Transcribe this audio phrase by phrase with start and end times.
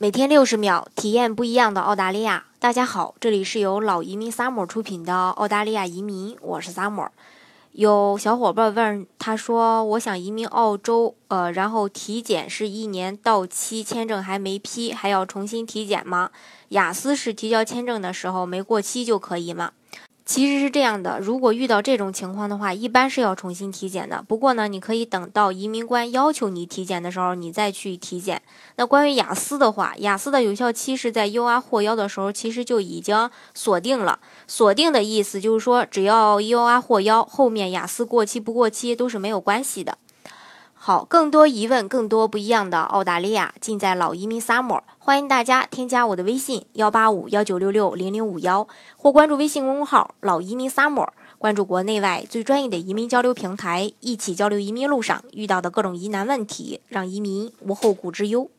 [0.00, 2.44] 每天六十秒，体验不一样的澳大利亚。
[2.60, 7.08] 大家好，这里是由老移民 summer 出品的澳大利亚移民，我是 summer。
[7.72, 16.30] 有小伙伴问，他说：“我想移民澳洲，呃，然后体检是一年到期，签证还没批，还要重新体检吗？
[16.68, 19.72] 雅思是提交签证的时候没过期就可以吗？”
[20.28, 24.22] 其实是这样的，如果遇到这种情况的话，一般是要重新体检的。
[24.28, 28.42] 不过呢，你可以等到移民官要求你体检的时候，你再去体检。
[28.76, 34.18] 那关于雅思的话，雅思的有效期是在 U R 获邀的时候，其实就已经锁定了。
[34.46, 39.96] 锁定的意思就是说，只要 U R 获邀，后面雅思过期不过期都是没有关系的。
[40.88, 44.80] 好，更多疑问，更多不一样的澳大利亚，尽在老移民 summer。
[44.98, 48.66] 欢迎大家添加我的微信幺八五幺九六六零零五幺，
[48.96, 58.50] 或关注微信公众号老移民 summer，关注国内外最专业的移民交流平台，一起交流移民路上遇到的各种疑难问题，让移民无后顾之忧。